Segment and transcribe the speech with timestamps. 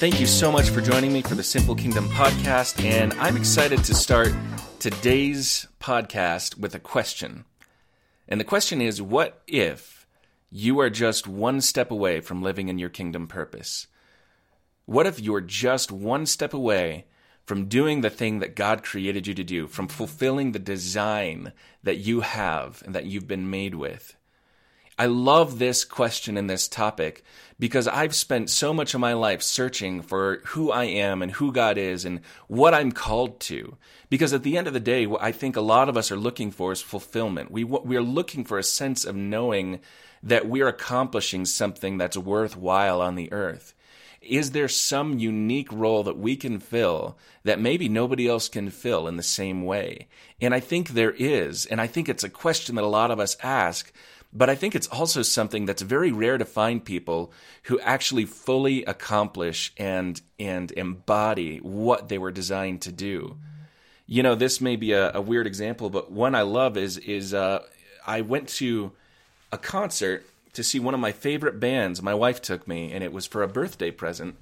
[0.00, 2.82] Thank you so much for joining me for the Simple Kingdom podcast.
[2.82, 4.32] And I'm excited to start
[4.78, 7.44] today's podcast with a question.
[8.26, 10.06] And the question is what if
[10.50, 13.88] you are just one step away from living in your kingdom purpose?
[14.86, 17.04] What if you're just one step away
[17.44, 21.98] from doing the thing that God created you to do, from fulfilling the design that
[21.98, 24.16] you have and that you've been made with?
[24.98, 27.24] I love this question and this topic
[27.58, 31.52] because I've spent so much of my life searching for who I am and who
[31.52, 33.76] God is and what I'm called to.
[34.08, 36.16] Because at the end of the day, what I think a lot of us are
[36.16, 37.50] looking for is fulfillment.
[37.50, 39.80] We, we are looking for a sense of knowing
[40.22, 43.74] that we're accomplishing something that's worthwhile on the earth.
[44.20, 49.08] Is there some unique role that we can fill that maybe nobody else can fill
[49.08, 50.08] in the same way?
[50.42, 51.64] And I think there is.
[51.64, 53.90] And I think it's a question that a lot of us ask
[54.32, 57.32] but I think it's also something that's very rare to find people
[57.64, 63.36] who actually fully accomplish and and embody what they were designed to do.
[64.06, 67.34] You know, this may be a, a weird example, but one I love is is
[67.34, 67.62] uh,
[68.06, 68.92] I went to
[69.52, 72.02] a concert to see one of my favorite bands.
[72.02, 74.36] My wife took me, and it was for a birthday present.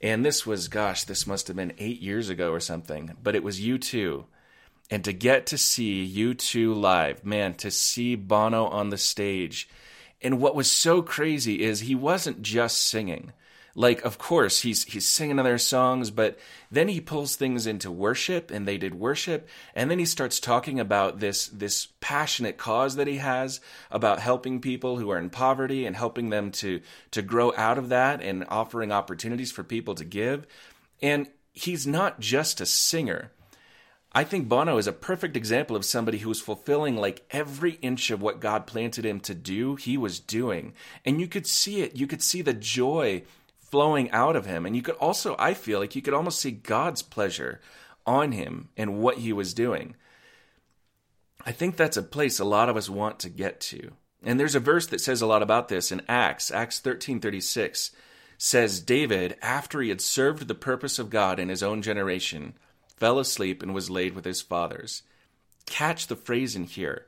[0.00, 3.16] And this was, gosh, this must have been eight years ago or something.
[3.22, 4.24] But it was U2
[4.90, 9.68] and to get to see U2 live, man, to see Bono on the stage.
[10.22, 13.32] And what was so crazy is he wasn't just singing.
[13.74, 16.36] Like, of course, he's he's singing other songs, but
[16.68, 20.80] then he pulls things into worship, and they did worship, and then he starts talking
[20.80, 25.86] about this this passionate cause that he has about helping people who are in poverty
[25.86, 26.80] and helping them to
[27.12, 30.44] to grow out of that and offering opportunities for people to give.
[31.00, 33.30] And he's not just a singer
[34.12, 38.10] I think Bono is a perfect example of somebody who was fulfilling like every inch
[38.10, 40.72] of what God planted him to do, he was doing.
[41.04, 41.94] And you could see it.
[41.94, 43.24] You could see the joy
[43.58, 44.64] flowing out of him.
[44.64, 47.60] And you could also, I feel like you could almost see God's pleasure
[48.06, 49.94] on him and what he was doing.
[51.44, 53.92] I think that's a place a lot of us want to get to.
[54.22, 57.90] And there's a verse that says a lot about this in Acts, Acts 13:36
[58.40, 62.54] says David after he had served the purpose of God in his own generation
[62.98, 65.02] fell asleep, and was laid with his fathers.
[65.66, 67.06] Catch the phrase in here.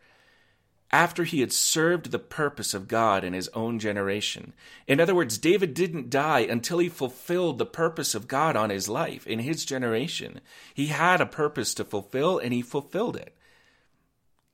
[0.93, 4.55] After he had served the purpose of God in his own generation.
[4.89, 8.89] In other words, David didn't die until he fulfilled the purpose of God on his
[8.89, 10.41] life, in his generation.
[10.75, 13.37] He had a purpose to fulfill, and he fulfilled it.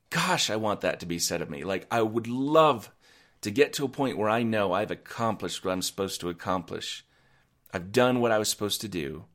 [0.09, 1.63] Gosh, I want that to be said of me.
[1.63, 2.91] Like, I would love
[3.41, 7.03] to get to a point where I know I've accomplished what I'm supposed to accomplish.
[7.73, 9.25] I've done what I was supposed to do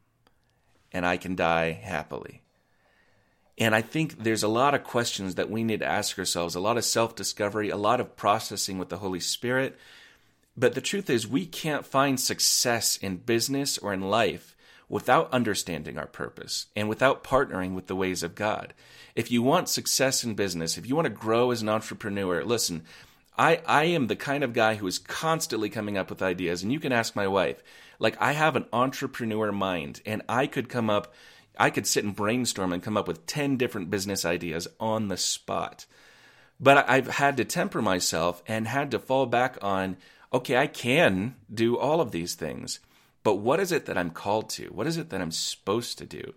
[0.92, 2.42] and I can die happily.
[3.58, 6.60] And I think there's a lot of questions that we need to ask ourselves, a
[6.60, 9.78] lot of self discovery, a lot of processing with the Holy Spirit.
[10.56, 14.56] But the truth is, we can't find success in business or in life
[14.88, 18.74] without understanding our purpose and without partnering with the ways of God.
[19.14, 22.82] If you want success in business, if you want to grow as an entrepreneur, listen,
[23.38, 26.70] I, I am the kind of guy who is constantly coming up with ideas, and
[26.70, 27.62] you can ask my wife.
[28.02, 31.14] Like I have an entrepreneur mind and I could come up
[31.56, 35.18] I could sit and brainstorm and come up with 10 different business ideas on the
[35.18, 35.84] spot.
[36.58, 39.96] But I've had to temper myself and had to fall back on
[40.32, 42.80] okay, I can do all of these things.
[43.22, 44.68] But what is it that I'm called to?
[44.68, 46.34] What is it that I'm supposed to do?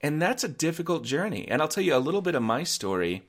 [0.00, 1.46] And that's a difficult journey.
[1.46, 3.22] And I'll tell you a little bit of my story.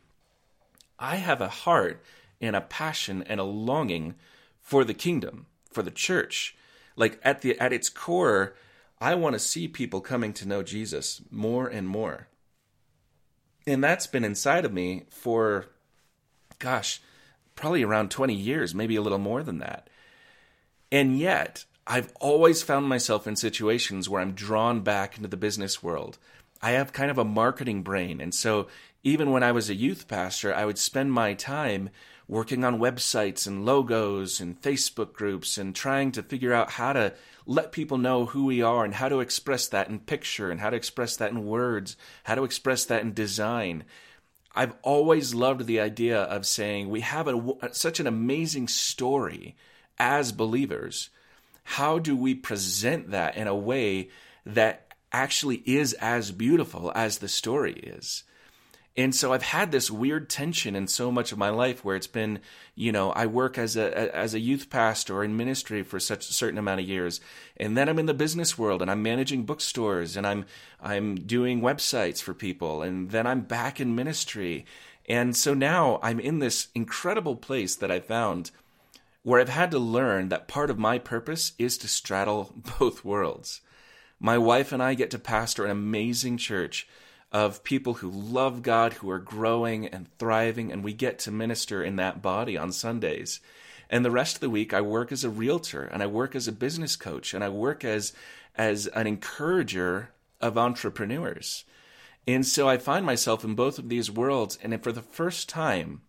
[0.97, 2.01] I have a heart
[2.41, 4.15] and a passion and a longing
[4.61, 6.55] for the kingdom, for the church
[6.95, 8.55] like at the at its core
[8.99, 12.27] i want to see people coming to know jesus more and more.
[13.67, 15.65] And that's been inside of me for
[16.59, 17.01] gosh
[17.55, 19.89] probably around 20 years maybe a little more than that.
[20.91, 25.81] And yet i've always found myself in situations where i'm drawn back into the business
[25.83, 26.17] world.
[26.61, 28.67] I have kind of a marketing brain and so
[29.05, 31.89] even when i was a youth pastor i would spend my time
[32.27, 37.13] working on websites and logos and Facebook groups and trying to figure out how to
[37.45, 40.69] let people know who we are and how to express that in picture and how
[40.69, 43.83] to express that in words, how to express that in design.
[44.55, 49.55] I've always loved the idea of saying we have a, such an amazing story
[49.99, 51.09] as believers.
[51.63, 54.09] How do we present that in a way
[54.45, 58.23] that actually is as beautiful as the story is?
[58.97, 62.07] And so I've had this weird tension in so much of my life where it's
[62.07, 62.39] been,
[62.75, 66.33] you know, I work as a as a youth pastor in ministry for such a
[66.33, 67.19] certain amount of years,
[67.57, 70.45] and then I'm in the business world and I'm managing bookstores and I'm
[70.79, 74.65] I'm doing websites for people, and then I'm back in ministry,
[75.09, 78.51] and so now I'm in this incredible place that I found
[79.23, 83.59] where I've had to learn that part of my purpose is to straddle both worlds.
[84.21, 86.87] My wife and I get to pastor an amazing church
[87.31, 91.83] of people who love God, who are growing and thriving, and we get to minister
[91.83, 93.39] in that body on Sundays.
[93.89, 96.47] And the rest of the week, I work as a realtor and I work as
[96.47, 98.13] a business coach and I work as,
[98.55, 100.11] as an encourager
[100.41, 101.65] of entrepreneurs.
[102.27, 104.57] And so I find myself in both of these worlds.
[104.63, 106.01] And for the first time,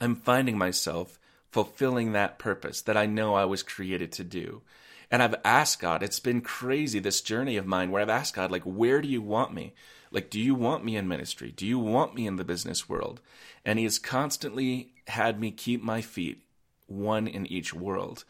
[0.00, 1.18] I'm finding myself
[1.50, 4.62] fulfilling that purpose that I know I was created to do.
[5.10, 8.50] And I've asked God, it's been crazy, this journey of mine where I've asked God,
[8.50, 9.74] like, where do you want me?
[10.10, 11.52] Like, do you want me in ministry?
[11.52, 13.20] Do you want me in the business world?
[13.64, 16.42] And He has constantly had me keep my feet
[16.86, 18.24] one in each world.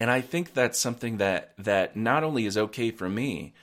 [0.00, 3.54] And I think that's something that, that not only is okay for me,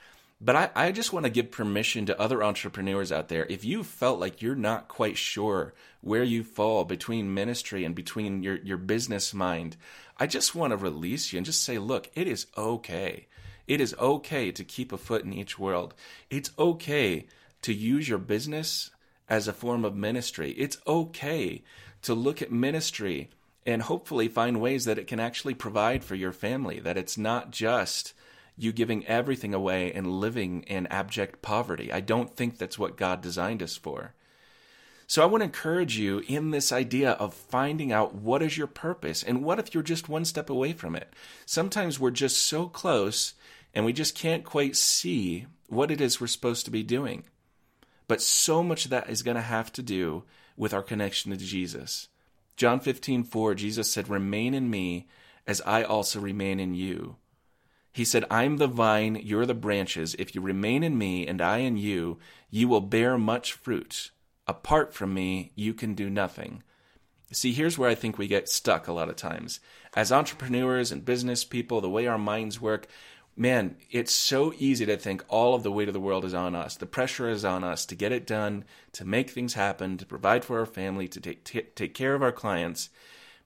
[0.42, 3.46] but I, I just want to give permission to other entrepreneurs out there.
[3.50, 8.42] If you felt like you're not quite sure where you fall between ministry and between
[8.42, 9.76] your, your business mind,
[10.18, 13.28] I just want to release you and just say, look, it is okay.
[13.68, 15.94] It is okay to keep a foot in each world.
[16.30, 17.28] It's okay
[17.62, 18.92] to use your business
[19.28, 20.52] as a form of ministry.
[20.52, 21.64] It's okay
[22.02, 23.30] to look at ministry
[23.66, 27.52] and hopefully find ways that it can actually provide for your family, that it's not
[27.52, 28.14] just
[28.58, 31.92] you giving everything away and living in abject poverty.
[31.92, 34.14] I don't think that's what God designed us for.
[35.08, 38.68] So I want to encourage you in this idea of finding out what is your
[38.68, 41.14] purpose and what if you're just one step away from it.
[41.46, 43.34] Sometimes we're just so close
[43.74, 47.24] and we just can't quite see what it is we're supposed to be doing.
[48.10, 50.24] But so much of that is going to have to do
[50.58, 52.08] with our connection to Jesus.
[52.58, 55.08] John 15, 4, Jesus said, Remain in me
[55.46, 57.18] as I also remain in you.
[57.94, 60.16] He said, I'm the vine, you're the branches.
[60.18, 62.18] If you remain in me and I in you,
[62.50, 64.10] you will bear much fruit.
[64.48, 66.64] Apart from me, you can do nothing.
[67.32, 69.60] See, here's where I think we get stuck a lot of times.
[69.96, 72.88] As entrepreneurs and business people, the way our minds work,
[73.40, 76.54] man, it's so easy to think all of the weight of the world is on
[76.54, 76.76] us.
[76.76, 80.44] The pressure is on us to get it done, to make things happen, to provide
[80.44, 82.90] for our family, to take, t- take care of our clients.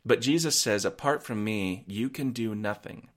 [0.03, 3.09] But Jesus says, apart from me, you can do nothing.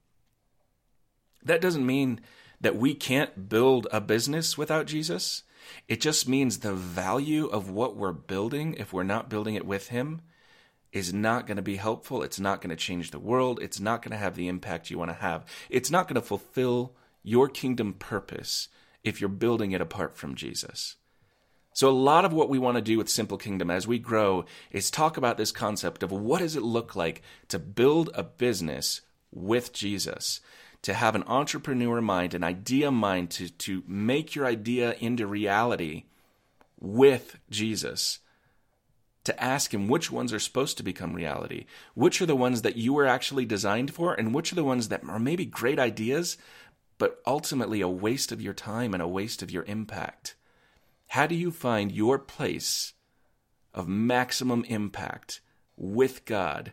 [1.43, 2.21] That doesn't mean
[2.61, 5.45] that we can't build a business without Jesus.
[5.89, 9.89] It just means the value of what we're building, if we're not building it with
[9.89, 10.21] Him,
[10.97, 12.23] is not going to be helpful.
[12.23, 13.61] It's not going to change the world.
[13.61, 15.45] It's not going to have the impact you want to have.
[15.69, 18.69] It's not going to fulfill your kingdom purpose
[19.05, 20.97] if you're building it apart from Jesus.
[21.75, 24.47] So, a lot of what we want to do with Simple Kingdom as we grow
[24.71, 29.03] is talk about this concept of what does it look like to build a business
[29.31, 30.41] with Jesus
[30.81, 36.05] to have an entrepreneur mind, an idea mind, to, to make your idea into reality
[36.81, 38.21] with Jesus.
[39.27, 42.77] To ask him which ones are supposed to become reality, which are the ones that
[42.77, 46.37] you were actually designed for, and which are the ones that are maybe great ideas,
[46.97, 50.37] but ultimately a waste of your time and a waste of your impact.
[51.09, 52.93] How do you find your place
[53.75, 55.41] of maximum impact
[55.77, 56.71] with God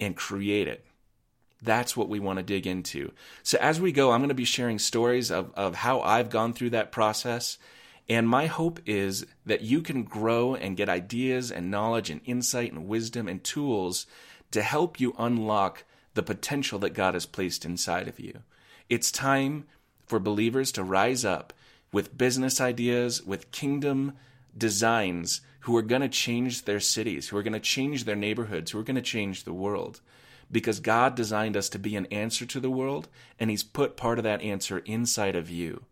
[0.00, 0.84] and create it?
[1.62, 3.12] That's what we want to dig into.
[3.44, 6.52] So as we go, I'm going to be sharing stories of, of how I've gone
[6.52, 7.58] through that process.
[8.08, 12.72] And my hope is that you can grow and get ideas and knowledge and insight
[12.72, 14.06] and wisdom and tools
[14.50, 18.40] to help you unlock the potential that God has placed inside of you.
[18.88, 19.64] It's time
[20.06, 21.52] for believers to rise up
[21.92, 24.12] with business ideas, with kingdom
[24.56, 28.70] designs who are going to change their cities, who are going to change their neighborhoods,
[28.70, 30.00] who are going to change the world
[30.50, 33.08] because God designed us to be an answer to the world,
[33.38, 35.84] and He's put part of that answer inside of you.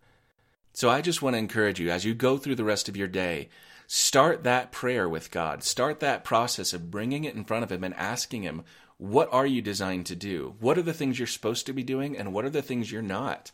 [0.73, 3.09] So I just want to encourage you as you go through the rest of your
[3.09, 3.49] day,
[3.87, 5.63] start that prayer with God.
[5.63, 8.65] Start that process of bringing it in front of Him and asking Him,
[8.97, 10.55] What are you designed to do?
[10.61, 13.03] What are the things you're supposed to be doing, and what are the things you're
[13.03, 13.51] not?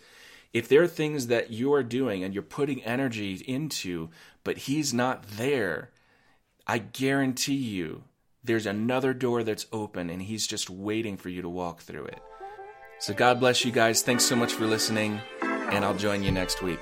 [0.53, 4.11] If there are things that you are doing and you're putting energy into,
[4.45, 5.91] but He's not there,
[6.67, 8.05] I guarantee you
[8.45, 12.21] there's another door that's open and He's just waiting for you to walk through it.
[13.01, 14.03] So, God bless you guys.
[14.03, 16.81] Thanks so much for listening, and I'll join you next week.